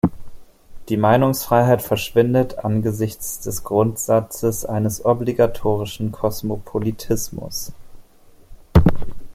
[0.89, 7.71] Die Meinungsfreiheit verschwindet angesichts des Grundsatzes eines obligatorischen Kosmopolitismus.